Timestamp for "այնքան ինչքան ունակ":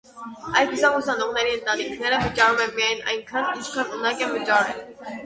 3.13-4.25